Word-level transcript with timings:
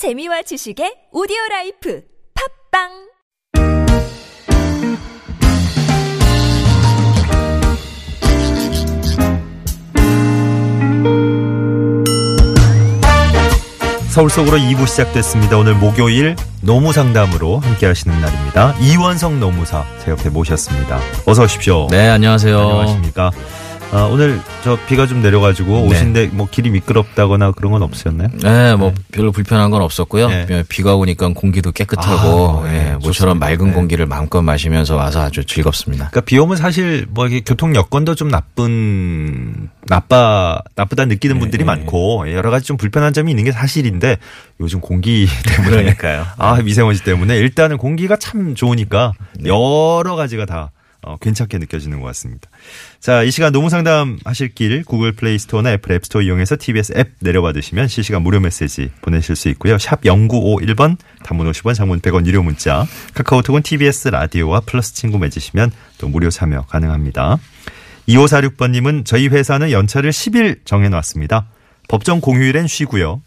재미와 0.00 0.40
지식의 0.40 1.12
오디오 1.12 1.36
라이프 1.50 2.00
팟빵 2.72 2.88
서울 14.08 14.30
속으로 14.30 14.56
2부 14.56 14.86
시작됐습니다. 14.86 15.58
오늘 15.58 15.74
목요일 15.74 16.34
노무 16.62 16.94
상담으로 16.94 17.58
함께 17.58 17.84
하시는 17.84 18.18
날입니다. 18.22 18.74
이원석 18.80 19.38
노무사 19.38 19.84
제 20.02 20.12
옆에 20.12 20.30
모셨습니다. 20.30 20.98
어서 21.26 21.42
오십시오. 21.42 21.88
네, 21.90 22.08
안녕하세요. 22.08 22.58
안녕하십니까. 22.58 23.32
아, 23.92 24.04
오늘 24.04 24.40
저 24.62 24.78
비가 24.86 25.04
좀 25.06 25.20
내려가지고 25.20 25.72
네. 25.72 25.86
오신데 25.88 26.26
뭐 26.32 26.46
길이 26.48 26.70
미끄럽다거나 26.70 27.50
그런 27.52 27.72
건 27.72 27.82
없으셨나요? 27.82 28.28
네, 28.40 28.76
뭐 28.76 28.94
별로 29.10 29.32
불편한 29.32 29.70
건 29.72 29.82
없었고요. 29.82 30.28
네. 30.28 30.46
예, 30.48 30.64
비가 30.68 30.94
오니까 30.94 31.28
공기도 31.34 31.72
깨끗하고 31.72 32.62
아, 32.64 32.70
네, 32.70 32.76
예, 32.76 32.92
모처럼 32.92 33.10
좋습니다. 33.12 33.34
맑은 33.34 33.66
네. 33.66 33.72
공기를 33.72 34.06
마음껏 34.06 34.42
마시면서 34.42 34.94
와서 34.94 35.22
아주 35.22 35.44
즐겁습니다. 35.44 36.10
그러니까 36.10 36.20
비 36.20 36.38
오면 36.38 36.56
사실 36.56 37.06
뭐 37.10 37.26
이게 37.26 37.40
교통 37.44 37.74
여건도 37.74 38.14
좀 38.14 38.28
나쁜 38.28 39.68
나빠 39.88 40.60
나쁘다 40.76 41.06
느끼는 41.06 41.36
네, 41.36 41.40
분들이 41.40 41.64
네. 41.64 41.66
많고 41.66 42.32
여러 42.32 42.50
가지 42.50 42.66
좀 42.66 42.76
불편한 42.76 43.12
점이 43.12 43.32
있는 43.32 43.42
게 43.42 43.50
사실인데 43.50 44.18
요즘 44.60 44.80
공기 44.80 45.26
때문에 45.48 45.70
그러니까요. 45.70 46.26
아 46.38 46.54
미세먼지 46.62 47.02
때문에 47.02 47.36
일단은 47.38 47.76
공기가 47.76 48.14
참 48.16 48.54
좋으니까 48.54 49.14
여러 49.44 50.14
가지가 50.14 50.46
다 50.46 50.70
어, 51.02 51.16
괜찮게 51.16 51.58
느껴지는 51.58 52.00
것 52.00 52.06
같습니다. 52.08 52.50
자, 53.00 53.22
이 53.22 53.30
시간 53.30 53.52
노무 53.52 53.70
상담 53.70 54.18
하실 54.24 54.54
길 54.54 54.84
구글 54.84 55.12
플레이 55.12 55.38
스토어나 55.38 55.72
애플 55.72 55.92
앱 55.92 56.04
스토어 56.04 56.22
이용해서 56.22 56.56
TBS 56.58 56.94
앱 56.96 57.12
내려받으시면 57.20 57.88
실시간 57.88 58.22
무료 58.22 58.38
메시지 58.40 58.90
보내실 59.00 59.36
수 59.36 59.48
있고요. 59.50 59.78
샵 59.78 60.02
0951번 60.02 60.96
단문 61.24 61.50
50원 61.50 61.74
장문 61.74 62.00
100원 62.00 62.26
유료 62.26 62.42
문자 62.42 62.86
카카오톡은 63.14 63.62
TBS 63.62 64.08
라디오와 64.08 64.60
플러스 64.60 64.94
친구 64.94 65.18
맺으시면 65.18 65.72
또 65.98 66.08
무료 66.08 66.28
참여 66.28 66.66
가능합니다. 66.66 67.38
2546번님은 68.08 69.04
저희 69.04 69.28
회사는 69.28 69.70
연차를 69.70 70.10
10일 70.10 70.60
정해놨습니다. 70.64 71.46
법정 71.88 72.20
공휴일엔 72.20 72.66
쉬고요. 72.66 73.22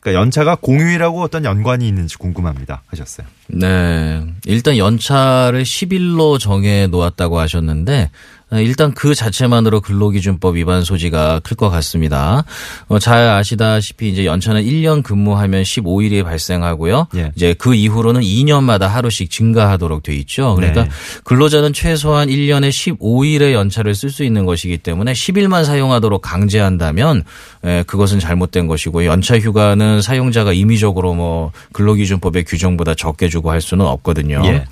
그러니까 0.00 0.20
연차가 0.20 0.54
공휴일하고 0.54 1.22
어떤 1.22 1.44
연관이 1.44 1.88
있는지 1.88 2.16
궁금합니다. 2.16 2.82
하셨어요. 2.86 3.26
네. 3.48 4.24
일단 4.46 4.76
연차를 4.76 5.64
10일로 5.64 6.38
정해 6.38 6.86
놓았다고 6.86 7.38
하셨는데 7.38 8.02
어, 8.02 8.10
일단 8.52 8.94
그 8.94 9.14
자체만으로 9.14 9.80
근로기준법 9.82 10.56
위반 10.56 10.82
소지가 10.82 11.40
클 11.40 11.56
것 11.58 11.68
같습니다. 11.70 12.44
어, 12.86 12.98
잘 12.98 13.28
아시다시피 13.28 14.08
이제 14.10 14.24
연차는 14.24 14.62
1년 14.62 15.02
근무하면 15.02 15.62
15일이 15.64 16.22
발생하고요. 16.24 17.08
예. 17.16 17.32
이제 17.34 17.54
그 17.58 17.74
이후로는 17.74 18.20
2년마다 18.22 18.82
하루씩 18.86 19.30
증가하도록 19.30 20.02
돼 20.02 20.14
있죠. 20.16 20.54
그러니까 20.54 20.84
네. 20.84 20.90
근로자는 21.24 21.72
최소한 21.72 22.28
1년에 22.28 22.70
15일의 22.70 23.52
연차를 23.52 23.94
쓸 23.94 24.10
수 24.10 24.24
있는 24.24 24.46
것이기 24.46 24.78
때문에 24.78 25.12
10일만 25.12 25.64
사용하도록 25.64 26.22
강제한다면 26.22 27.24
에, 27.64 27.82
그것은 27.82 28.20
잘못된 28.20 28.66
것이고 28.68 29.04
연차 29.04 29.38
휴가는 29.38 30.00
사용자가 30.00 30.52
임의적으로 30.52 31.14
뭐 31.14 31.50
근로기준법의 31.72 32.44
규정보다 32.44 32.94
적게 32.94 33.28
주고 33.28 33.50
할 33.50 33.60
수는 33.60 33.84
없거든요. 33.84 34.42
예. 34.44 34.64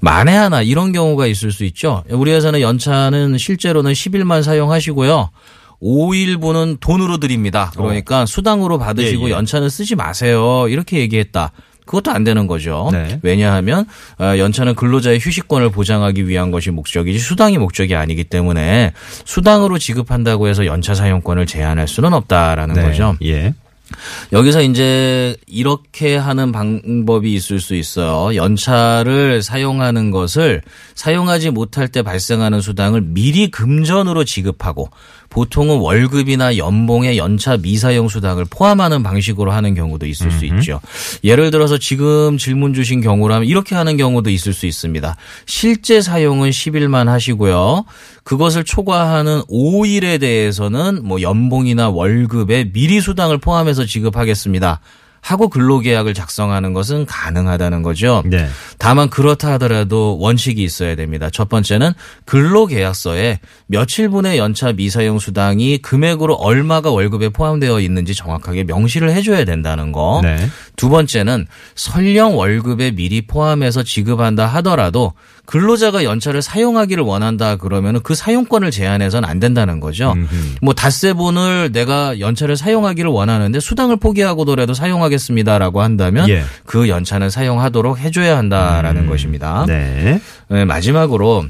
만에 0.00 0.34
하나 0.34 0.60
이런 0.60 0.92
경우가 0.92 1.26
있을 1.28 1.52
수 1.52 1.64
있죠. 1.64 2.02
우리 2.10 2.32
회사는 2.32 2.60
연차는 2.60 3.21
실제로는 3.38 3.92
10일만 3.92 4.42
사용하시고요. 4.42 5.30
5일분은 5.82 6.78
돈으로 6.80 7.18
드립니다. 7.18 7.72
그러니까 7.76 8.24
수당으로 8.24 8.78
받으시고 8.78 9.24
어. 9.24 9.26
예, 9.26 9.30
예. 9.30 9.34
연차는 9.34 9.68
쓰지 9.68 9.96
마세요. 9.96 10.66
이렇게 10.68 10.98
얘기했다. 11.00 11.50
그것도 11.84 12.12
안 12.12 12.22
되는 12.22 12.46
거죠. 12.46 12.88
네. 12.92 13.18
왜냐하면 13.22 13.86
어, 14.18 14.38
연차는 14.38 14.76
근로자의 14.76 15.18
휴식권을 15.20 15.70
보장하기 15.70 16.28
위한 16.28 16.50
것이 16.52 16.70
목적이지 16.70 17.18
수당이 17.18 17.58
목적이 17.58 17.96
아니기 17.96 18.24
때문에 18.24 18.92
수당으로 19.24 19.78
지급한다고 19.78 20.46
해서 20.46 20.64
연차 20.64 20.94
사용권을 20.94 21.46
제한할 21.46 21.88
수는 21.88 22.12
없다라는 22.12 22.76
거죠. 22.76 23.16
예. 23.24 23.54
여기서 24.32 24.62
이제 24.62 25.36
이렇게 25.46 26.16
하는 26.16 26.52
방법이 26.52 27.32
있을 27.34 27.60
수 27.60 27.74
있어요. 27.74 28.34
연차를 28.34 29.42
사용하는 29.42 30.10
것을 30.10 30.62
사용하지 30.94 31.50
못할 31.50 31.88
때 31.88 32.02
발생하는 32.02 32.60
수당을 32.60 33.02
미리 33.02 33.50
금전으로 33.50 34.24
지급하고 34.24 34.90
보통은 35.32 35.78
월급이나 35.78 36.58
연봉에 36.58 37.16
연차 37.16 37.56
미사용 37.56 38.08
수당을 38.08 38.44
포함하는 38.50 39.02
방식으로 39.02 39.50
하는 39.50 39.74
경우도 39.74 40.06
있을 40.06 40.30
수 40.30 40.44
있죠. 40.44 40.80
예를 41.24 41.50
들어서 41.50 41.78
지금 41.78 42.36
질문 42.36 42.74
주신 42.74 43.00
경우라면 43.00 43.48
이렇게 43.48 43.74
하는 43.74 43.96
경우도 43.96 44.28
있을 44.28 44.52
수 44.52 44.66
있습니다. 44.66 45.16
실제 45.46 46.02
사용은 46.02 46.50
10일만 46.50 47.06
하시고요. 47.06 47.84
그것을 48.24 48.64
초과하는 48.64 49.42
5일에 49.50 50.20
대해서는 50.20 51.00
뭐 51.04 51.20
연봉이나 51.22 51.90
월급에 51.90 52.72
미리 52.72 53.00
수당을 53.00 53.38
포함해서 53.38 53.84
지급하겠습니다. 53.84 54.80
하고 55.22 55.48
근로계약을 55.48 56.14
작성하는 56.14 56.72
것은 56.74 57.06
가능하다는 57.06 57.82
거죠. 57.82 58.24
네. 58.26 58.48
다만 58.76 59.08
그렇다 59.08 59.52
하더라도 59.52 60.18
원칙이 60.18 60.62
있어야 60.64 60.96
됩니다. 60.96 61.30
첫 61.30 61.48
번째는 61.48 61.92
근로계약서에 62.24 63.38
며칠분의 63.68 64.36
연차 64.38 64.72
미사용 64.72 65.20
수당이 65.20 65.78
금액으로 65.78 66.34
얼마가 66.34 66.90
월급에 66.90 67.28
포함되어 67.28 67.78
있는지 67.80 68.16
정확하게 68.16 68.64
명시를 68.64 69.12
해줘야 69.12 69.44
된다는 69.44 69.92
거. 69.92 70.20
네. 70.24 70.36
두 70.76 70.88
번째는 70.88 71.46
설령 71.74 72.36
월급에 72.36 72.92
미리 72.92 73.22
포함해서 73.26 73.82
지급한다 73.82 74.46
하더라도 74.46 75.12
근로자가 75.44 76.04
연차를 76.04 76.40
사용하기를 76.40 77.02
원한다 77.02 77.56
그러면 77.56 78.00
그 78.02 78.14
사용권을 78.14 78.70
제한해서는 78.70 79.28
안 79.28 79.40
된다는 79.40 79.80
거죠. 79.80 80.14
뭐 80.60 80.72
닷새분을 80.72 81.72
내가 81.72 82.20
연차를 82.20 82.56
사용하기를 82.56 83.10
원하는데 83.10 83.60
수당을 83.60 83.96
포기하고더라도 83.96 84.74
사용하겠습니다라고 84.74 85.82
한다면 85.82 86.28
예. 86.28 86.44
그 86.64 86.88
연차는 86.88 87.28
사용하도록 87.28 87.98
해줘야 87.98 88.38
한다라는 88.38 89.06
것입니다. 89.06 89.64
네. 89.66 90.20
네, 90.48 90.64
마지막으로 90.64 91.46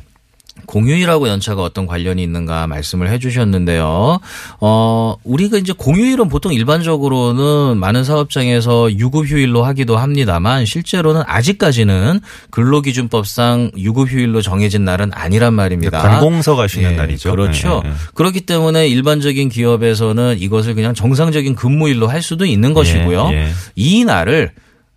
공휴일하고 0.67 1.29
연차가 1.29 1.63
어떤 1.63 1.87
관련이 1.87 2.23
있는가 2.23 2.67
말씀을 2.67 3.11
해 3.11 3.19
주셨는데요. 3.19 4.21
어, 4.61 5.17
우리가 5.25 5.57
이제 5.59 5.73
공휴일은 5.73 6.29
보통 6.29 6.53
일반적으로는 6.53 7.79
많은 7.79 8.05
사업장에서 8.05 8.93
유급휴일로 8.93 9.65
하기도 9.65 9.97
합니다만 9.97 10.65
실제로는 10.67 11.23
아직까지는 11.27 12.21
근로기준법상 12.51 13.73
유급휴일로 13.77 14.43
정해진 14.43 14.85
날은 14.85 15.11
아니란 15.15 15.55
말입니다. 15.55 16.01
관공서가 16.01 16.69
쉬는 16.69 16.93
예, 16.93 16.97
날이죠. 16.97 17.31
그렇죠. 17.31 17.83
예, 17.85 17.89
예. 17.89 17.93
그렇기 18.15 18.43
때문에 18.43 18.89
일반적인 18.89 19.49
기업에서는 19.49 20.39
이것을 20.39 20.75
그냥 20.75 20.95
정상적인 20.95 21.55
근무일로 21.55 22.09
할 22.09 22.23
수도 22.23 22.45
있는 22.45 22.75
것이고요. 22.75 23.31
예. 23.33 23.49
이 23.75 24.05
날을 24.05 24.53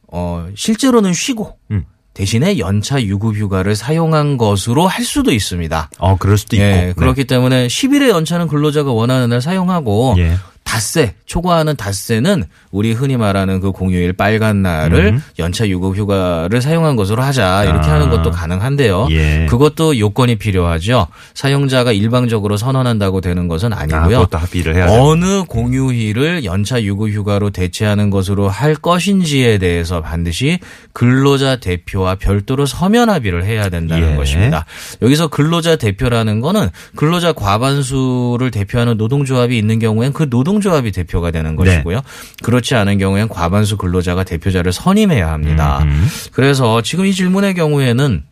어 0.08 0.48
실제로는 0.56 1.14
쉬고 1.14 1.58
음. 1.72 1.86
대신에 2.16 2.58
연차 2.60 3.04
유급 3.04 3.36
휴가를 3.36 3.76
사용한 3.76 4.38
것으로 4.38 4.88
할 4.88 5.04
수도 5.04 5.32
있습니다. 5.32 5.90
어, 6.00 6.18
그럴 6.18 6.38
수도 6.38 6.56
있고. 6.56 6.66
예, 6.66 6.72
네. 6.72 6.94
그렇기 6.96 7.26
때문에 7.26 7.68
10일의 7.68 8.10
연차는 8.10 8.48
근로자가 8.48 8.92
원하는 8.92 9.30
날 9.30 9.42
사용하고 9.42 10.16
예. 10.18 10.36
닷새 10.66 11.14
초과하는 11.26 11.76
닷새는 11.78 12.44
우리 12.72 12.92
흔히 12.92 13.16
말하는 13.16 13.62
그 13.62 13.72
공휴일 13.72 14.12
빨간 14.14 14.62
날을 14.62 15.06
음. 15.14 15.24
연차 15.40 15.70
유급 15.70 15.96
휴가를 15.96 16.62
사용한 16.62 16.96
것으로 16.98 17.24
하자 17.24 17.64
이렇게 17.64 17.88
아. 17.88 17.94
하는 17.94 18.10
것도 18.10 18.32
가능한데요. 18.32 19.08
예. 19.12 19.46
그것도 19.50 19.98
요건이 20.00 20.36
필요하죠. 20.36 21.08
사용자가 21.36 21.94
일방적으로 21.94 22.58
선언한다고 22.58 23.22
되는 23.22 23.48
것은 23.48 23.72
아, 23.72 23.82
아니고요. 23.82 24.18
그것도 24.18 24.38
합의를 24.40 24.76
해야 24.76 24.88
돼. 24.88 24.98
어느 24.98 25.44
공휴일을 25.44 26.44
연차 26.44 26.82
유급 26.84 27.10
휴가로 27.10 27.52
대체하는 27.52 28.10
것으로 28.10 28.50
할 28.50 28.76
것인지에 28.76 29.60
대해서 29.60 30.02
반드시 30.02 30.60
근로자 30.94 31.58
대표와 31.58 32.16
별도로 32.16 32.66
서면 32.66 33.10
합의를 33.10 33.46
해야 33.46 33.70
된다는 33.70 34.14
예. 34.14 34.16
것입니다. 34.16 34.66
여기서 35.02 35.28
근로자 35.28 35.76
대표라는 35.76 36.42
거는 36.42 36.70
근로자 36.96 37.34
과반수를 37.34 38.50
대표하는 38.52 38.98
노동조합이 38.98 39.58
있는 39.58 39.80
경우엔 39.80 40.12
그 40.12 40.30
노동 40.30 40.55
조합이 40.62 40.92
대표가 40.92 41.32
되는 41.32 41.52
네. 41.52 41.56
것이고요. 41.58 42.02
그렇지 42.44 42.76
않은 42.76 42.98
경우엔 42.98 43.30
과반수 43.30 43.78
근로자가 43.78 44.24
대표자를 44.24 44.72
선임해야 44.72 45.32
합니다. 45.32 45.80
음. 45.84 46.08
그래서 46.32 46.82
지금 46.82 47.06
이 47.06 47.14
질문의 47.14 47.54
경우에는 47.54 48.24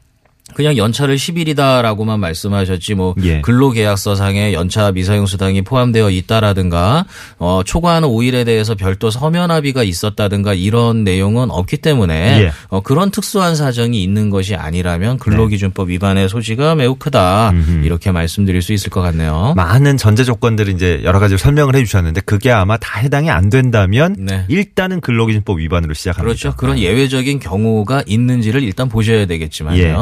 그냥 0.54 0.78
연차를 0.78 1.16
10일이다라고만 1.16 2.20
말씀하셨지 2.20 2.96
뭐 2.96 3.16
예. 3.24 3.42
근로계약서상에 3.42 4.54
연차 4.54 4.92
미사용 4.92 5.26
수당이 5.26 5.62
포함되어 5.64 6.10
있다라든가 6.10 7.06
어 7.38 7.62
초과하는 7.66 8.08
5일에 8.08 8.46
대해서 8.46 8.76
별도 8.76 9.10
서면 9.10 9.52
합의가 9.52 9.84
있었다든가 9.84 10.54
이런 10.54 11.04
내용은 11.04 11.52
없기 11.52 11.78
때문에 11.78 12.44
예. 12.44 12.52
어 12.68 12.82
그런 12.82 13.12
특수한 13.12 13.56
사정이 13.56 14.02
있는 14.02 14.30
것이 14.30 14.56
아니라면 14.56 15.18
근로기준법 15.18 15.90
위반의 15.90 16.30
소지가 16.30 16.76
매우 16.76 16.96
크다 16.96 17.54
이렇게 17.84 18.12
말씀드릴 18.12 18.62
수 18.62 18.74
있을 18.74 18.90
것 18.90 19.02
같네요. 19.02 19.54
많은 19.56 19.98
전제 19.98 20.24
조건들을 20.24 20.74
이제 20.74 21.02
여러 21.04 21.20
가지 21.20 21.38
설명을 21.38 21.76
해주셨는데 21.76 22.22
그게 22.22 22.52
아마 22.52 22.78
다 22.78 23.00
해당이 23.00 23.30
안 23.30 23.50
된다면 23.50 24.16
네. 24.18 24.46
일단은 24.48 25.02
근로기준법 25.02 25.60
위반으로 25.60 25.94
시작합니다. 25.94 26.24
그렇죠. 26.24 26.56
그런 26.56 26.78
예외적인 26.78 27.40
경우가 27.40 28.04
있는지를 28.06 28.64
일단 28.64 28.90
보셔야 28.90 29.26
되겠지만요. 29.26 29.78
예. 29.78 29.96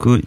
그 0.00 0.20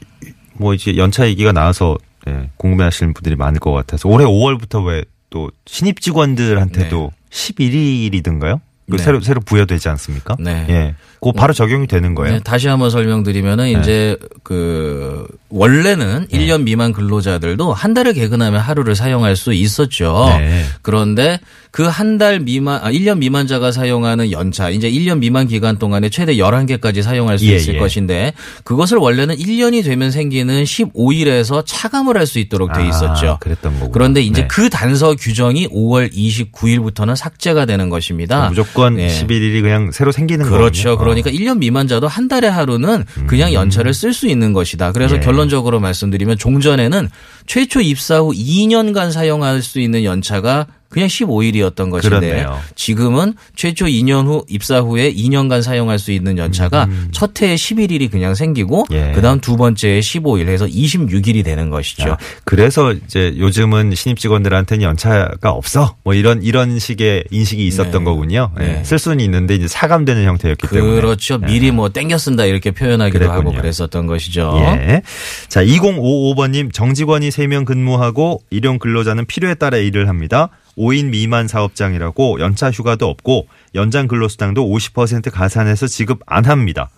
뭐 0.55 0.75
이제 0.75 0.95
연차 0.97 1.27
얘기가 1.27 1.51
나와서 1.51 1.97
예, 2.27 2.49
궁금해하시는 2.57 3.13
분들이 3.13 3.35
많을 3.35 3.59
것 3.59 3.71
같아서 3.71 4.07
올해 4.07 4.23
5월부터 4.23 4.85
왜 4.85 5.03
또 5.33 5.49
신입 5.65 5.99
직원들한테도 5.99 7.11
11일이든가요? 7.31 8.59
그 8.87 8.97
네. 8.97 9.03
새로 9.03 9.19
새로 9.21 9.41
부여되지 9.41 9.89
않습니까? 9.89 10.35
네. 10.39 10.65
예. 10.69 10.95
그거 11.15 11.31
바로 11.31 11.53
적용이 11.53 11.87
되는 11.87 12.13
거예요. 12.13 12.35
네, 12.35 12.39
다시 12.41 12.67
한번 12.67 12.91
설명드리면은 12.91 13.79
이제 13.79 14.15
그 14.43 15.25
원래는 15.49 16.27
1년 16.27 16.63
미만 16.63 16.91
근로자들도 16.91 17.73
한 17.73 17.95
달을 17.95 18.13
개근하면 18.13 18.59
하루를 18.61 18.95
사용할 18.95 19.35
수 19.35 19.53
있었죠. 19.53 20.25
네. 20.37 20.65
그런데 20.83 21.39
그 21.73 21.89
한 21.89 22.19
달 22.19 22.39
미만 22.39 22.79
아 22.83 22.91
1년 22.91 23.17
미만자가 23.17 23.71
사용하는 23.71 24.31
연차 24.31 24.69
이제 24.69 24.91
1년 24.91 25.17
미만 25.17 25.47
기간 25.47 25.79
동안에 25.79 26.09
최대 26.09 26.35
11개까지 26.35 27.01
사용할 27.01 27.39
수 27.39 27.47
예, 27.47 27.55
있을 27.55 27.73
예. 27.73 27.79
것인데 27.79 28.33
그것을 28.63 28.99
원래는 28.99 29.35
1년이 29.35 29.83
되면 29.83 30.11
생기는 30.11 30.63
15일에서 30.63 31.63
차감을 31.65 32.15
할 32.17 32.27
수 32.27 32.37
있도록 32.39 32.71
돼 32.73 32.87
있었죠. 32.87 33.31
아, 33.31 33.37
그랬던 33.39 33.79
거고. 33.79 33.91
그런데 33.91 34.21
이제 34.21 34.45
그 34.47 34.69
단서 34.69 35.15
규정이 35.15 35.67
5월 35.69 36.13
29일부터는 36.13 37.15
삭제가 37.15 37.65
되는 37.65 37.89
것입니다. 37.89 38.49
무조건 38.49 38.99
예. 38.99 39.07
11일이 39.07 39.61
그냥 39.61 39.91
새로 39.91 40.11
생기는 40.11 40.45
거예요. 40.45 40.57
그렇죠. 40.57 40.97
그러니까 40.97 41.31
1년 41.31 41.57
미만자도 41.57 42.07
한 42.07 42.27
달에 42.27 42.47
하루는 42.47 43.03
그냥 43.27 43.51
연차를 43.51 43.93
쓸 43.95 44.13
수 44.13 44.27
있는 44.27 44.53
것이다. 44.53 44.91
그래서 44.91 45.15
음. 45.15 45.21
예. 45.21 45.25
결론적으로 45.25 45.79
말씀드리면 45.79 46.37
종전에는 46.37 47.09
최초 47.47 47.81
입사 47.81 48.19
후 48.19 48.31
2년간 48.31 49.11
사용할 49.11 49.61
수 49.63 49.79
있는 49.79 50.03
연차가 50.03 50.67
그냥 50.93 51.09
15일이었던 51.09 51.89
것인데 51.89 52.19
그렇네요. 52.19 52.59
지금은 52.75 53.33
최초 53.55 53.85
2년 53.85 54.27
후 54.27 54.45
입사 54.47 54.79
후에 54.79 55.11
2년간 55.13 55.61
사용할 55.61 55.99
수 55.99 56.11
있는 56.11 56.37
연차가 56.37 56.87
첫 57.11 57.41
해에 57.41 57.55
11일이 57.55 58.09
그냥 58.11 58.35
생기고 58.35 58.85
음. 58.91 58.95
예. 58.95 59.11
그다음 59.13 59.39
두 59.39 59.57
번째에 59.57 59.99
15일 59.99 60.47
해서 60.47 60.65
26일이 60.65 61.43
되는 61.43 61.69
것이죠. 61.69 62.13
아, 62.13 62.17
그래서 62.45 62.93
이제 62.93 63.33
요즘은 63.37 63.95
신입 63.95 64.19
직원들한테는 64.19 64.83
연차가 64.83 65.49
없어. 65.51 65.95
뭐 66.03 66.13
이런 66.13 66.43
이런 66.43 66.77
식의 66.79 67.25
인식이 67.31 67.65
있었던 67.67 67.91
네. 67.91 68.03
거군요. 68.03 68.51
예. 68.59 68.63
네. 68.63 68.83
쓸 68.83 68.99
수는 68.99 69.19
있는데 69.21 69.55
이제 69.55 69.67
차감되는 69.67 70.23
형태였기 70.25 70.67
때문에. 70.67 71.01
그렇죠. 71.01 71.39
미리 71.39 71.71
뭐 71.71 71.89
땡겨 71.89 72.17
쓴다 72.17 72.45
이렇게 72.45 72.71
표현하기도 72.71 73.25
하고 73.25 73.41
그랬군요. 73.43 73.61
그랬었던 73.61 74.07
것이죠. 74.07 74.53
예. 74.59 75.01
자, 75.47 75.63
2055번님 75.63 76.73
정직원이 76.73 77.29
3명 77.29 77.65
근무하고 77.65 78.41
일용 78.49 78.79
근로자는 78.79 79.25
필요에 79.25 79.55
따라 79.55 79.77
일을 79.77 80.07
합니다. 80.07 80.49
5인 80.77 81.09
미만 81.09 81.47
사업장이라고 81.47 82.39
연차 82.39 82.71
휴가도 82.71 83.07
없고 83.07 83.47
연장 83.75 84.07
근로수당도 84.07 84.65
50% 84.65 85.31
가산해서 85.31 85.87
지급 85.87 86.21
안 86.25 86.45
합니다. 86.45 86.89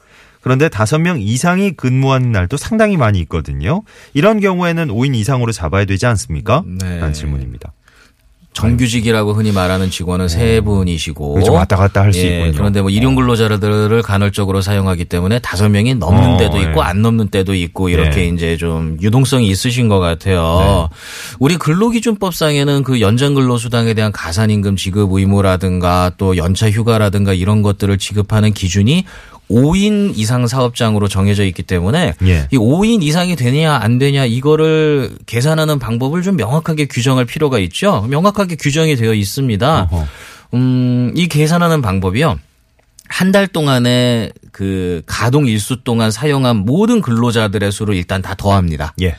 그런데 0.41 0.67
5명 0.67 1.21
이상이 1.21 1.71
근무하는 1.71 2.31
날도 2.31 2.57
상당히 2.57 2.97
많이 2.97 3.19
있거든요. 3.21 3.81
이런 4.13 4.39
경우에는 4.39 4.89
5인 4.89 5.15
이상으로 5.15 5.51
잡아야 5.51 5.85
되지 5.85 6.05
않습니까? 6.05 6.63
네. 6.67 6.99
라는 6.99 7.13
질문입니다. 7.13 7.73
정규직이라고 8.55 9.33
흔히 9.33 9.51
말하는 9.51 9.89
직원은 9.89 10.29
세 10.29 10.61
분이시고 10.61 11.43
좀 11.43 11.55
왔다 11.55 11.75
갔다 11.75 12.01
할수 12.01 12.19
예, 12.19 12.37
있군요. 12.37 12.53
그런데 12.53 12.81
뭐 12.81 12.89
일용 12.89 13.15
근로자들을 13.15 14.01
간헐적으로 14.01 14.61
사용하기 14.61 15.05
때문에 15.05 15.39
다섯 15.39 15.69
명이 15.69 15.95
넘는 15.95 16.33
어, 16.33 16.37
때도 16.37 16.59
있고 16.61 16.79
예. 16.79 16.85
안 16.85 17.01
넘는 17.01 17.27
때도 17.27 17.53
있고 17.53 17.89
이렇게 17.89 18.21
네. 18.21 18.27
이제 18.29 18.57
좀 18.57 18.97
유동성이 19.01 19.47
있으신 19.49 19.89
것 19.89 19.99
같아요. 19.99 20.89
우리 21.39 21.57
근로기준법상에는 21.57 22.83
그 22.83 23.01
연장 23.01 23.33
근로수당에 23.33 23.93
대한 23.93 24.11
가산임금 24.13 24.77
지급 24.77 25.11
의무라든가 25.11 26.11
또 26.17 26.37
연차 26.37 26.71
휴가라든가 26.71 27.33
이런 27.33 27.61
것들을 27.61 27.97
지급하는 27.97 28.53
기준이 28.53 29.05
5인 29.49 30.13
이상 30.17 30.47
사업장으로 30.47 31.07
정해져 31.07 31.45
있기 31.45 31.63
때문에 31.63 32.13
예. 32.25 32.47
이 32.51 32.57
5인 32.57 33.03
이상이 33.03 33.35
되냐 33.35 33.75
안 33.75 33.99
되냐 33.99 34.25
이거를 34.25 35.17
계산하는 35.25 35.79
방법을 35.79 36.21
좀 36.23 36.35
명확하게 36.35 36.85
규정할 36.85 37.25
필요가 37.25 37.59
있죠. 37.59 38.05
명확하게 38.09 38.55
규정이 38.55 38.95
되어 38.95 39.13
있습니다. 39.13 39.89
어허. 39.91 40.05
음, 40.55 41.11
이 41.15 41.27
계산하는 41.27 41.81
방법이요. 41.81 42.39
한 43.07 43.31
달 43.31 43.47
동안에 43.47 44.31
그 44.51 45.03
가동 45.05 45.45
일수 45.47 45.83
동안 45.83 46.09
사용한 46.09 46.57
모든 46.57 47.01
근로자들의 47.01 47.71
수를 47.71 47.95
일단 47.95 48.21
다 48.21 48.33
더합니다. 48.35 48.93
예. 49.01 49.15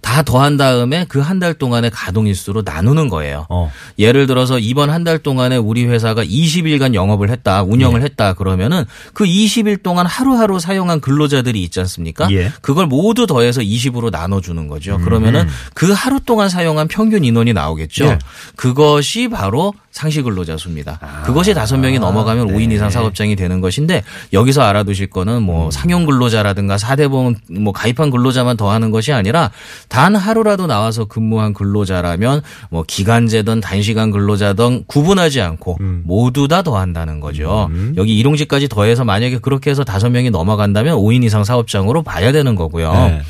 다 0.00 0.22
더한 0.22 0.56
다음에 0.56 1.04
그 1.08 1.20
한 1.20 1.38
달 1.38 1.54
동안의 1.54 1.90
가동 1.92 2.26
일수로 2.26 2.62
나누는 2.64 3.08
거예요. 3.08 3.46
어. 3.50 3.70
예를 3.98 4.26
들어서 4.26 4.58
이번 4.58 4.90
한 4.90 5.04
달 5.04 5.18
동안에 5.18 5.56
우리 5.56 5.84
회사가 5.86 6.24
20일간 6.24 6.94
영업을 6.94 7.30
했다, 7.30 7.62
네. 7.62 7.68
운영을 7.72 8.02
했다 8.02 8.32
그러면은 8.34 8.84
그 9.14 9.24
20일 9.24 9.82
동안 9.82 10.06
하루하루 10.06 10.58
사용한 10.58 11.00
근로자들이 11.00 11.62
있지 11.62 11.80
않습니까? 11.80 12.28
예. 12.32 12.46
음. 12.46 12.52
그걸 12.62 12.86
모두 12.86 13.26
더해서 13.26 13.60
20으로 13.60 14.10
나눠주는 14.10 14.66
거죠. 14.68 14.98
그러면은 14.98 15.46
그 15.74 15.92
하루 15.92 16.18
동안 16.20 16.48
사용한 16.48 16.88
평균 16.88 17.24
인원이 17.24 17.52
나오겠죠. 17.52 18.04
예. 18.06 18.18
그것이 18.56 19.28
바로 19.28 19.72
상시 19.90 20.22
근로자 20.22 20.56
수입니다. 20.56 20.98
아. 21.00 21.22
그것이 21.22 21.54
다섯 21.54 21.76
명이 21.76 21.98
넘어가면 21.98 22.48
네. 22.48 22.52
5인 22.54 22.72
이상 22.72 22.90
사업장이 22.90 23.34
되는 23.36 23.60
것인데 23.60 24.02
여기서 24.32 24.62
알아두실 24.62 25.08
거는 25.10 25.34
음. 25.38 25.42
뭐 25.44 25.70
상용 25.70 26.04
근로자라든가 26.06 26.78
사대보험 26.78 27.34
뭐 27.50 27.72
가입한 27.72 28.10
근로자만 28.10 28.56
더하는 28.56 28.90
것이 28.90 29.12
아니라 29.12 29.50
단 29.88 30.14
하루라도 30.14 30.66
나와서 30.66 31.06
근무한 31.06 31.54
근로자라면 31.54 32.42
뭐 32.70 32.84
기간제든 32.86 33.60
단시간 33.60 34.10
근로자든 34.10 34.84
구분하지 34.86 35.40
않고 35.40 35.78
음. 35.80 36.02
모두 36.04 36.48
다 36.48 36.62
더한다는 36.62 37.20
거죠. 37.20 37.70
여기 37.96 38.18
일용직까지 38.18 38.68
더해서 38.68 39.04
만약에 39.04 39.38
그렇게 39.38 39.70
해서 39.70 39.84
다섯 39.84 40.10
명이 40.10 40.30
넘어간다면 40.30 40.96
5인 40.96 41.24
이상 41.24 41.44
사업장으로 41.44 42.02
봐야 42.02 42.32
되는 42.32 42.54
거고요. 42.54 42.92
네. 42.92 43.22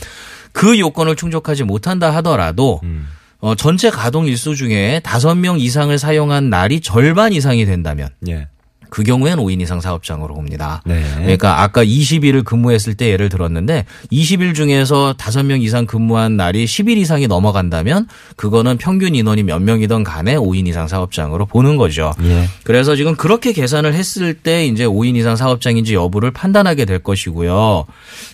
그 0.52 0.78
요건을 0.78 1.16
충족하지 1.16 1.64
못한다 1.64 2.10
하더라도 2.16 2.80
음. 2.82 3.06
어, 3.40 3.54
전체 3.54 3.90
가동 3.90 4.26
일수 4.26 4.56
중에 4.56 5.00
다섯 5.04 5.34
명 5.36 5.60
이상을 5.60 5.96
사용한 5.96 6.50
날이 6.50 6.80
절반 6.80 7.32
이상이 7.32 7.64
된다면 7.64 8.08
예. 8.28 8.48
그 8.90 9.02
경우에는 9.02 9.42
5인 9.44 9.60
이상 9.60 9.80
사업장으로 9.80 10.34
옵니다. 10.34 10.82
네. 10.86 11.04
그러니까 11.16 11.62
아까 11.62 11.84
20일을 11.84 12.44
근무했을 12.44 12.94
때 12.94 13.10
예를 13.10 13.28
들었는데 13.28 13.84
20일 14.10 14.54
중에서 14.54 15.14
5명 15.18 15.62
이상 15.62 15.84
근무한 15.84 16.36
날이 16.36 16.64
10일 16.64 16.96
이상이 16.96 17.26
넘어간다면 17.26 18.06
그거는 18.36 18.78
평균 18.78 19.14
인원이 19.14 19.42
몇 19.42 19.60
명이든 19.60 20.02
간에 20.04 20.36
5인 20.36 20.66
이상 20.66 20.88
사업장으로 20.88 21.44
보는 21.46 21.76
거죠. 21.76 22.14
예. 22.22 22.48
그래서 22.64 22.96
지금 22.96 23.14
그렇게 23.16 23.52
계산을 23.52 23.92
했을 23.94 24.32
때 24.34 24.66
이제 24.66 24.86
5인 24.86 25.16
이상 25.16 25.36
사업장인지 25.36 25.94
여부를 25.94 26.30
판단하게 26.30 26.84
될 26.86 27.00
것이고요. 27.00 27.84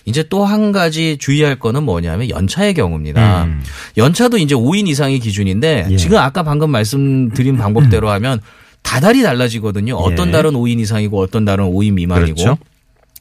이제 0.05 0.23
또 0.23 0.45
한 0.45 0.71
가지 0.71 1.17
주의할 1.19 1.57
거는 1.57 1.83
뭐냐면 1.83 2.29
연차의 2.29 2.75
경우입니다. 2.75 3.45
음. 3.45 3.63
연차도 3.97 4.37
이제 4.37 4.53
5인 4.55 4.87
이상이 4.87 5.19
기준인데 5.19 5.87
예. 5.89 5.97
지금 5.97 6.17
아까 6.19 6.43
방금 6.43 6.69
말씀드린 6.69 7.57
방법대로 7.57 8.09
하면 8.11 8.39
다달이 8.85 9.23
달라지거든요. 9.23 9.95
어떤 9.95 10.27
예. 10.29 10.31
달은 10.31 10.51
5인 10.51 10.79
이상이고 10.79 11.19
어떤 11.19 11.43
달은 11.43 11.65
5인 11.65 11.93
미만이고. 11.93 12.35
그렇죠. 12.35 12.57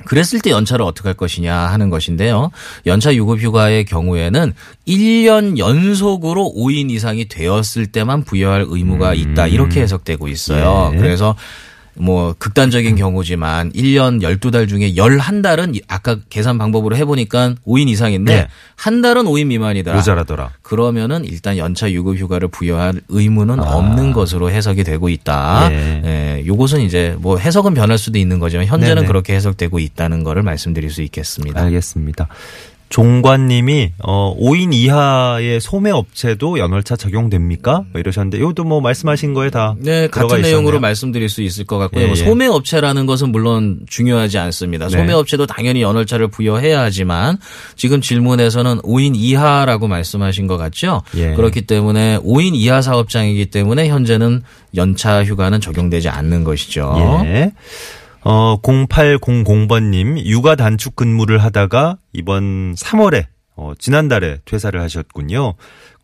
그랬을 0.04 0.40
때 0.40 0.50
연차를 0.50 0.85
어떻게 0.85 1.09
할 1.09 1.14
것이냐 1.14 1.56
하는 1.56 1.88
것인데요. 1.88 2.50
연차 2.85 3.14
유급 3.14 3.40
휴가의 3.40 3.87
경우에는 3.87 4.52
1년 4.87 5.56
연속으로 5.56 6.52
5인 6.56 6.90
이상이 6.90 7.26
되었을 7.28 7.87
때만 7.87 8.25
부여할 8.25 8.66
의무가 8.68 9.14
있다. 9.14 9.47
이렇게 9.47 9.80
해석되고 9.80 10.28
있어요. 10.28 10.90
예. 10.94 10.99
그래서 10.99 11.35
뭐 11.96 12.34
극단적인 12.38 12.96
경우지만 12.96 13.72
1년 13.72 14.20
12달 14.20 14.68
중에 14.68 14.94
11달은 14.94 15.80
아까 15.88 16.18
계산 16.28 16.58
방법으로 16.58 16.96
해 16.96 17.04
보니까 17.04 17.54
5인 17.66 17.88
이상인데 17.88 18.34
네. 18.34 18.48
한 18.76 19.00
달은 19.00 19.24
5인 19.24 19.46
미만이다. 19.46 19.94
모자라더라. 19.94 20.50
그러면은 20.62 21.24
일단 21.24 21.56
연차 21.56 21.90
유급 21.90 22.16
휴가를 22.16 22.48
부여할 22.48 23.00
의무는 23.08 23.60
없는 23.60 24.12
것으로 24.12 24.50
해석이 24.50 24.84
되고 24.84 25.08
있다. 25.08 25.34
아. 25.34 25.72
예. 25.72 26.02
예, 26.04 26.46
요것은 26.46 26.80
이제 26.80 27.16
뭐 27.18 27.38
해석은 27.38 27.74
변할 27.74 27.98
수도 27.98 28.18
있는 28.18 28.38
거지만 28.38 28.66
현재는 28.66 28.96
네네. 28.96 29.06
그렇게 29.06 29.34
해석되고 29.34 29.78
있다는 29.78 30.24
거를 30.24 30.42
말씀드릴 30.42 30.90
수 30.90 31.02
있겠습니다. 31.02 31.62
알겠습니다. 31.62 32.28
종관님이 32.94 33.90
어 34.04 34.36
5인 34.38 34.72
이하의 34.72 35.60
소매 35.60 35.90
업체도 35.90 36.60
연월차 36.60 36.94
적용됩니까? 36.94 37.82
뭐 37.90 38.00
이러셨는데 38.00 38.38
이것도 38.38 38.62
뭐 38.62 38.80
말씀하신 38.80 39.34
거에 39.34 39.50
다 39.50 39.74
네, 39.80 40.06
같은 40.06 40.42
내용으로 40.42 40.76
있었네요. 40.76 40.80
말씀드릴 40.80 41.28
수 41.28 41.42
있을 41.42 41.64
것 41.64 41.78
같고요. 41.78 42.04
예, 42.04 42.06
뭐 42.06 42.16
예. 42.16 42.24
소매 42.24 42.46
업체라는 42.46 43.06
것은 43.06 43.32
물론 43.32 43.80
중요하지 43.88 44.38
않습니다. 44.38 44.86
네. 44.86 44.96
소매업체도 44.96 45.46
당연히 45.46 45.82
연월차를 45.82 46.28
부여해야 46.28 46.82
하지만 46.82 47.38
지금 47.74 48.00
질문에서는 48.00 48.82
5인 48.82 49.16
이하라고 49.16 49.88
말씀하신 49.88 50.46
것 50.46 50.56
같죠. 50.56 51.02
예. 51.16 51.34
그렇기 51.34 51.62
때문에 51.62 52.18
5인 52.18 52.54
이하 52.54 52.80
사업장이기 52.80 53.46
때문에 53.46 53.88
현재는 53.88 54.44
연차 54.76 55.24
휴가는 55.24 55.60
적용되지 55.60 56.10
않는 56.10 56.44
것이죠. 56.44 56.94
예. 58.25 58.28
어 58.28 58.61
0800번님 58.62 60.25
육아 60.25 60.57
단축 60.57 60.97
근무를 60.97 61.38
하다가 61.38 61.99
이번 62.12 62.75
3월에 62.75 63.26
어, 63.57 63.73
지난달에 63.78 64.40
퇴사를 64.45 64.78
하셨군요. 64.81 65.54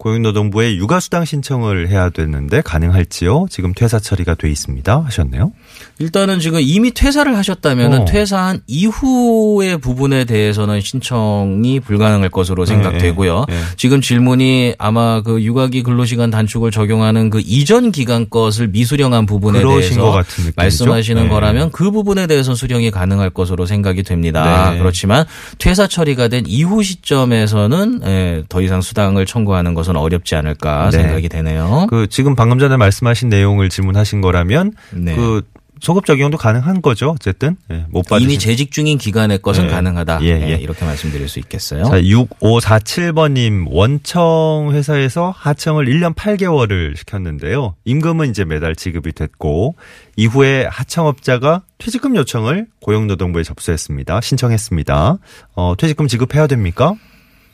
고용노동부에 0.00 0.76
육아수당 0.76 1.26
신청을 1.26 1.88
해야 1.90 2.08
되는데 2.08 2.62
가능할지요? 2.62 3.46
지금 3.50 3.74
퇴사 3.74 3.98
처리가 3.98 4.34
돼 4.34 4.50
있습니다. 4.50 5.04
하셨네요. 5.04 5.52
일단은 5.98 6.40
지금 6.40 6.58
이미 6.62 6.90
퇴사를 6.92 7.36
하셨다면 7.36 7.92
어. 7.92 7.96
은 7.96 8.04
퇴사한 8.06 8.60
이후의 8.66 9.76
부분에 9.78 10.24
대해서는 10.24 10.80
신청이 10.80 11.80
불가능할 11.80 12.30
것으로 12.30 12.64
생각되고요. 12.64 13.44
예, 13.50 13.54
예. 13.54 13.58
지금 13.76 14.00
질문이 14.00 14.74
아마 14.78 15.20
그 15.20 15.42
육아기 15.42 15.82
근로시간 15.82 16.30
단축을 16.30 16.70
적용하는 16.70 17.28
그 17.28 17.42
이전 17.44 17.92
기간 17.92 18.30
것을 18.30 18.68
미수령한 18.68 19.26
부분에 19.26 19.60
대해서. 19.60 20.22
말씀하시는 20.56 21.24
네. 21.24 21.28
거라면 21.28 21.70
그 21.72 21.90
부분에 21.90 22.26
대해서 22.26 22.54
수령이 22.54 22.90
가능할 22.90 23.28
것으로 23.30 23.66
생각이 23.66 24.02
됩니다. 24.02 24.70
네. 24.70 24.78
그렇지만 24.78 25.26
퇴사 25.58 25.86
처리가 25.86 26.28
된 26.28 26.44
이후 26.46 26.82
시점에서는 26.82 28.00
예, 28.04 28.42
더 28.48 28.62
이상 28.62 28.80
수당을 28.80 29.26
청구하는 29.26 29.74
것은 29.74 29.89
어렵지 29.96 30.34
않을까 30.34 30.90
네. 30.90 31.02
생각이 31.02 31.28
되네요. 31.28 31.86
그 31.88 32.06
지금 32.08 32.34
방금 32.34 32.58
전에 32.58 32.76
말씀하신 32.76 33.28
내용을 33.28 33.68
질문하신 33.68 34.20
거라면 34.20 34.72
네. 34.92 35.14
그 35.14 35.42
소급 35.80 36.04
적용도 36.04 36.36
가능한 36.36 36.82
거죠. 36.82 37.10
어쨌든 37.10 37.56
예, 37.70 37.86
못 37.88 38.06
받으신 38.06 38.30
이미 38.30 38.38
재직 38.38 38.70
중인 38.70 38.98
기간의 38.98 39.40
것은 39.40 39.66
네. 39.66 39.70
가능하다. 39.72 40.20
예, 40.22 40.26
예, 40.26 40.50
예. 40.50 40.54
이렇게 40.56 40.84
말씀드릴 40.84 41.26
수 41.26 41.38
있겠어요. 41.38 41.84
자, 41.84 42.00
6547번님, 42.00 43.66
원청 43.70 44.70
회사에서 44.72 45.32
하청을 45.34 45.86
1년 45.86 46.14
8개월을 46.14 46.96
시켰는데요. 46.96 47.74
임금은 47.84 48.30
이제 48.30 48.44
매달 48.44 48.76
지급이 48.76 49.12
됐고, 49.12 49.76
이후에 50.16 50.66
하청업자가 50.70 51.62
퇴직금 51.78 52.14
요청을 52.14 52.66
고용노동부에 52.80 53.42
접수했습니다. 53.42 54.20
신청했습니다. 54.20 55.18
어, 55.54 55.74
퇴직금 55.78 56.08
지급해야 56.08 56.46
됩니까? 56.46 56.94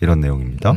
이런 0.01 0.21
내용입니다. 0.21 0.75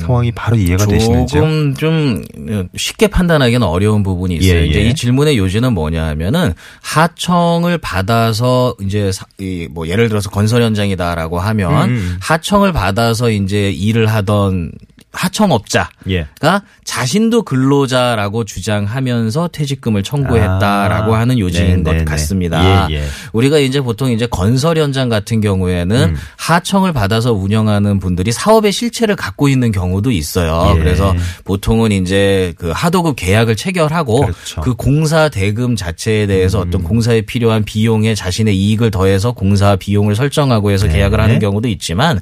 상황이 0.00 0.32
바로 0.32 0.56
이해가 0.56 0.86
되시는지요? 0.86 1.42
음, 1.42 1.74
조금 1.74 2.24
좀 2.46 2.68
쉽게 2.76 3.06
판단하기는 3.08 3.66
어려운 3.66 4.02
부분이 4.02 4.36
있어요. 4.36 4.60
예, 4.60 4.66
이제 4.66 4.80
예. 4.80 4.88
이 4.88 4.94
질문의 4.94 5.36
요지는 5.36 5.74
뭐냐 5.74 6.06
하면은 6.08 6.54
하청을 6.82 7.78
받아서 7.78 8.74
이제 8.80 9.12
사- 9.12 9.26
이뭐 9.38 9.88
예를 9.88 10.08
들어서 10.08 10.30
건설 10.30 10.62
현장이다라고 10.62 11.38
하면 11.38 11.90
음. 11.90 12.16
하청을 12.20 12.72
받아서 12.72 13.30
이제 13.30 13.70
일을 13.70 14.06
하던 14.06 14.72
하청업자 15.12 15.90
예. 16.08 16.26
가 16.40 16.62
자신도 16.84 17.42
근로자라고 17.42 18.44
주장하면서 18.44 19.48
퇴직금을 19.52 20.02
청구했다라고 20.02 21.14
아, 21.14 21.18
하는 21.18 21.38
요지인 21.38 21.66
네, 21.66 21.76
네, 21.76 21.82
것 21.82 21.96
네. 21.98 22.04
같습니다. 22.04 22.88
예, 22.90 22.96
예. 22.96 23.04
우리가 23.32 23.58
이제 23.58 23.80
보통 23.80 24.10
이제 24.10 24.26
건설 24.26 24.78
현장 24.78 25.08
같은 25.08 25.40
경우에는 25.40 25.96
음. 25.96 26.16
하청을 26.38 26.92
받아서 26.92 27.32
운영하는 27.32 27.98
분들이 27.98 28.32
사업의 28.32 28.72
실체를 28.72 29.14
갖고 29.14 29.48
있는 29.48 29.70
경우도 29.70 30.10
있어요. 30.10 30.74
예. 30.74 30.78
그래서 30.78 31.14
보통은 31.44 31.92
이제 31.92 32.54
그 32.56 32.70
하도급 32.74 33.16
계약을 33.16 33.54
체결하고 33.54 34.22
그렇죠. 34.22 34.60
음. 34.60 34.62
그 34.62 34.74
공사 34.74 35.28
대금 35.28 35.76
자체에 35.76 36.26
대해서 36.26 36.60
어떤 36.60 36.82
공사에 36.82 37.20
필요한 37.20 37.64
비용에 37.64 38.14
자신의 38.14 38.56
이익을 38.56 38.90
더해서 38.90 39.32
공사 39.32 39.76
비용을 39.76 40.14
설정하고 40.14 40.70
해서 40.70 40.86
네. 40.86 40.94
계약을 40.94 41.20
하는 41.20 41.38
경우도 41.38 41.68
있지만 41.68 42.18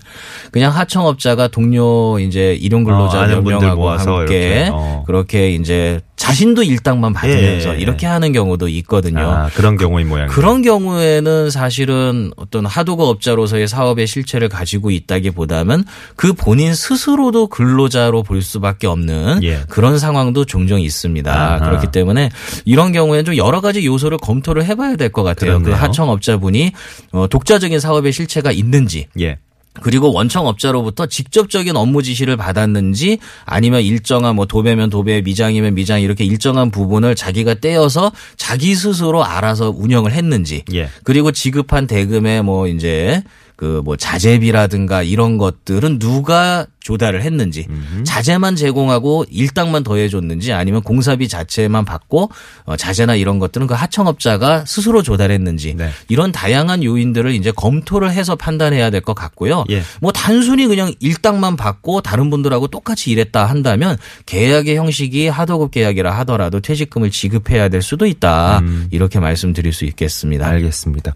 그냥 0.51 0.75
하청업자가 0.75 1.49
동료 1.49 2.19
이제 2.19 2.55
일용 2.61 2.80
어, 2.83 2.85
근로자 2.85 3.27
몇 3.27 3.43
분들 3.43 3.53
명하고 3.61 3.81
모아서 3.83 4.19
함께 4.21 4.35
이렇게, 4.41 4.71
어. 4.73 5.05
그렇게 5.07 5.51
이제 5.51 6.01
자신도 6.17 6.63
일당만 6.65 7.15
받으면서 7.15 7.71
예, 7.71 7.75
예. 7.77 7.79
이렇게 7.81 8.07
하는 8.07 8.33
경우도 8.33 8.69
있거든요. 8.69 9.21
아, 9.21 9.49
그런 9.55 9.79
경우인 9.79 10.09
모양이에요. 10.09 10.31
그런 10.31 10.61
경우에는 10.63 11.49
사실은 11.51 12.31
어떤 12.37 12.67
하도급 12.67 13.09
업자로서의 13.09 13.67
사업의 13.69 14.07
실체를 14.07 14.49
가지고 14.51 14.91
있다기보다는 14.91 15.85
그 16.17 16.35
본인 16.35 16.75
스스로도 16.75 17.47
근로자로 17.49 18.23
볼 18.23 18.43
수밖에 18.43 18.87
없는 18.87 19.43
예. 19.45 19.61
그런 19.71 19.99
상황도 19.99 20.45
종종 20.45 20.81
있습니다. 20.81 21.33
아하. 21.33 21.59
그렇기 21.59 21.87
때문에 21.91 22.29
이런 22.67 22.93
경우에는 22.93 23.25
좀 23.25 23.37
여러 23.37 23.61
가지 23.63 23.85
요소를 23.87 24.19
검토를 24.19 24.65
해봐야 24.65 24.97
될 24.97 25.11
것 25.11 25.23
같아요. 25.25 25.55
그 25.59 25.65
그렇네요. 25.65 25.83
하청업자분이 25.83 26.73
어, 27.13 27.27
독자적인 27.29 27.81
사업의 27.81 28.13
실체가 28.13 28.53
있는지 28.53 29.07
예. 29.19 29.39
그리고 29.75 30.13
원청업자로부터 30.13 31.07
직접적인 31.07 31.77
업무 31.77 32.03
지시를 32.03 32.37
받았는지 32.37 33.19
아니면 33.45 33.83
일정한 33.83 34.37
뭐 34.37 34.47
도배면 34.47 34.91
도배, 34.91 35.23
미장이면 35.23 35.75
미장 35.75 36.03
이렇게 36.03 36.25
일정한 36.25 36.71
부분을 36.71 37.15
자기가 37.15 37.55
떼어서 37.55 38.13
자기 38.37 38.75
스스로 38.75 39.25
알아서 39.25 39.71
운영을 39.71 40.13
했는지 40.13 40.65
예. 40.75 40.89
그리고 41.05 41.31
지급한 41.31 41.87
대금에 41.87 42.43
뭐 42.43 42.67
이제 42.67 43.23
그 43.61 43.81
뭐 43.85 43.95
자재비라든가 43.97 45.03
이런 45.03 45.37
것들은 45.37 45.99
누가 45.99 46.67
조달을 46.81 47.23
했는지 47.23 47.67
자재만 48.05 48.57
제공하고 48.57 49.27
일당만 49.31 49.83
더해줬는지 49.85 50.55
아니면 50.55 50.83
공사비 50.83 51.29
자체만 51.29 51.85
받고 51.85 52.31
어, 52.65 52.77
자재나 52.77 53.17
이런 53.17 53.39
것들은 53.39 53.67
그 53.67 53.75
하청업자가 53.75 54.65
스스로 54.65 55.03
조달했는지 55.03 55.75
네. 55.75 55.91
이런 56.09 56.33
다양한 56.33 56.83
요인들을 56.83 57.33
이제 57.35 57.51
검토를 57.53 58.11
해서 58.13 58.35
판단해야 58.35 58.89
될 58.89 59.01
것 59.03 59.13
같고요. 59.15 59.65
예. 59.71 59.83
뭐 60.01 60.11
단순히 60.13 60.67
그냥 60.67 60.93
일당만 61.01 61.57
받고 61.57 62.01
다른 62.01 62.31
분들하고 62.31 62.69
똑같이 62.69 63.11
일했다 63.11 63.45
한다면 63.45 63.97
계약의 64.27 64.77
형식이 64.77 65.29
하도급 65.29 65.71
계약이라 65.71 66.11
하더라도 66.21 66.61
퇴직금을 66.61 67.11
지급해야 67.11 67.69
될 67.69 67.83
수도 67.83 68.07
있다. 68.07 68.63
이렇게 68.91 69.21
말씀드릴 69.21 69.73
수 69.75 69.85
있겠습니다. 69.85 70.47
알겠습니다. 70.47 71.15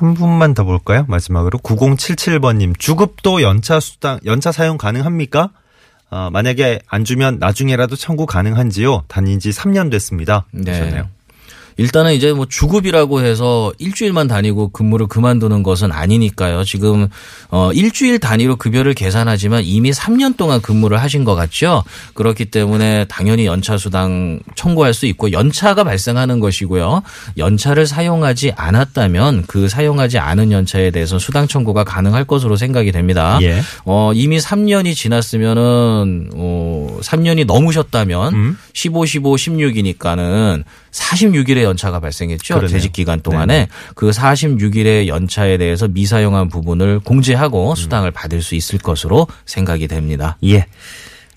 한 0.00 0.14
분만 0.14 0.54
더 0.54 0.64
볼까요? 0.64 1.04
마지막으로 1.08 1.58
9077번님 1.58 2.78
주급도 2.78 3.42
연차 3.42 3.80
수당 3.80 4.18
연차 4.24 4.50
사용 4.50 4.78
가능합니까? 4.78 5.50
어, 6.10 6.30
만약에 6.32 6.80
안 6.88 7.04
주면 7.04 7.38
나중에라도 7.38 7.96
청구 7.96 8.24
가능한지요? 8.24 9.04
다닌 9.08 9.38
지 9.38 9.50
3년 9.50 9.90
됐습니다. 9.90 10.46
네. 10.52 10.72
하셨네요. 10.72 11.08
일단은 11.80 12.12
이제 12.12 12.34
뭐 12.34 12.44
주급이라고 12.44 13.22
해서 13.22 13.72
일주일만 13.78 14.28
다니고 14.28 14.68
근무를 14.68 15.06
그만두는 15.06 15.62
것은 15.62 15.92
아니니까요. 15.92 16.62
지금 16.64 17.08
어 17.50 17.72
일주일 17.72 18.18
단위로 18.18 18.56
급여를 18.56 18.92
계산하지만 18.92 19.62
이미 19.64 19.90
3년 19.90 20.36
동안 20.36 20.60
근무를 20.60 21.00
하신 21.00 21.24
것 21.24 21.34
같죠. 21.34 21.82
그렇기 22.12 22.46
때문에 22.46 23.06
당연히 23.06 23.46
연차 23.46 23.78
수당 23.78 24.40
청구할 24.56 24.92
수 24.92 25.06
있고 25.06 25.32
연차가 25.32 25.82
발생하는 25.82 26.38
것이고요. 26.38 27.02
연차를 27.38 27.86
사용하지 27.86 28.52
않았다면 28.56 29.44
그 29.46 29.70
사용하지 29.70 30.18
않은 30.18 30.52
연차에 30.52 30.90
대해서 30.90 31.18
수당 31.18 31.48
청구가 31.48 31.84
가능할 31.84 32.24
것으로 32.24 32.56
생각이 32.56 32.92
됩니다. 32.92 33.38
예. 33.40 33.62
어, 33.86 34.12
이미 34.14 34.38
3년이 34.38 34.94
지났으면은, 34.94 36.30
어, 36.34 36.98
3년이 37.00 37.46
넘으셨다면, 37.46 38.34
음. 38.34 38.58
15, 38.74 39.06
15, 39.06 39.36
16이니까는 39.36 40.64
46일의 40.92 41.64
연차가 41.70 42.00
발생했죠. 42.00 42.54
그러네요. 42.54 42.68
재직 42.68 42.92
기간 42.92 43.20
동안에. 43.20 43.68
그 43.94 44.10
46일의 44.10 45.06
연차에 45.06 45.58
대해서 45.58 45.88
미사용한 45.88 46.48
부분을 46.48 47.00
공제하고 47.00 47.74
수당을 47.74 48.10
받을 48.10 48.42
수 48.42 48.54
있을 48.54 48.78
것으로 48.78 49.26
생각이 49.46 49.88
됩니다. 49.88 50.36
예. 50.44 50.66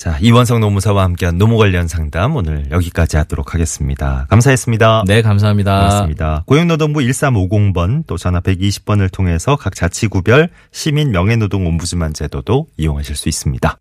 자, 0.04 0.18
이원성 0.20 0.60
노무사와 0.60 1.04
함께한 1.04 1.38
노무 1.38 1.58
관련 1.58 1.88
상담 1.88 2.36
오늘 2.36 2.70
여기까지 2.72 3.16
하도록 3.16 3.54
하겠습니다. 3.54 4.26
감사했습니다. 4.30 5.06
네, 5.08 5.22
감사합니다. 5.22 5.78
고맙습니다. 5.78 6.44
고용노동부 6.46 7.00
1350번 7.00 8.04
또 8.06 8.18
전화 8.18 8.42
120번을 8.42 9.10
통해서 9.10 9.56
각 9.56 9.76
자치구별 9.76 10.50
시민 10.74 11.12
명예노동 11.12 11.66
옴부즈만 11.68 12.14
제도도 12.14 12.68
이용하실 12.78 13.16
수 13.16 13.30
있습니다. 13.30 13.78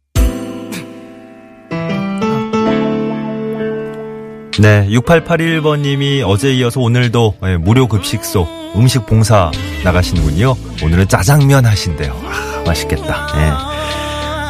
네, 4.59 4.87
6881번님이 4.90 6.23
어제 6.26 6.52
이어서 6.54 6.80
오늘도 6.80 7.37
예, 7.47 7.56
무료 7.56 7.88
급식소 7.88 8.47
음식 8.76 9.06
봉사 9.06 9.50
나가시는군요. 9.82 10.54
오늘은 10.82 11.09
짜장면 11.09 11.64
하신대요. 11.64 12.12
아, 12.12 12.62
맛있겠다. 12.66 13.28
예. 13.37 13.50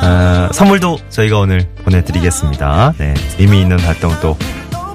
아, 0.04 0.48
선물도 0.52 0.98
저희가 1.08 1.38
오늘 1.38 1.68
보내드리겠습니다. 1.84 2.94
네, 2.98 3.14
의미 3.38 3.60
있는 3.60 3.78
활동 3.78 4.12
또 4.20 4.36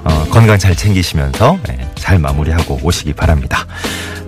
어, 0.04 0.26
건강 0.30 0.58
잘 0.58 0.76
챙기시면서 0.76 1.58
예, 1.70 1.88
잘 1.94 2.18
마무리하고 2.18 2.78
오시기 2.82 3.14
바랍니다. 3.14 3.66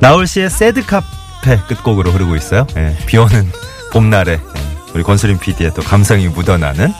나올 0.00 0.26
씨의 0.26 0.48
새드 0.48 0.86
카페 0.86 1.58
끝곡으로 1.68 2.10
흐르고 2.10 2.36
있어요. 2.36 2.66
예, 2.78 2.96
비 3.04 3.18
오는 3.18 3.46
봄날에 3.92 4.32
예, 4.32 4.49
우리 4.94 5.02
권수림 5.02 5.38
PD의 5.38 5.72
또 5.74 5.82
감성이 5.82 6.28
묻어나는 6.28 6.92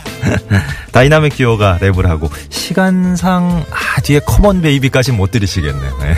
다이나믹 0.93 1.37
듀오가 1.37 1.79
랩을 1.81 2.07
하고 2.07 2.31
시간상 2.49 3.65
아 3.71 4.01
뒤에 4.01 4.21
come 4.21 4.49
on 4.49 4.63
baby까지 4.63 5.13
못 5.13 5.31
들으시겠네요. 5.31 5.99
네. 5.99 6.15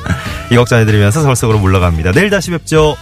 이곡 0.52 0.68
전해드리면서 0.68 1.22
서울 1.22 1.36
속으로 1.36 1.58
물러갑니다. 1.58 2.12
내일 2.12 2.30
다시 2.30 2.50
뵙죠. 2.50 2.96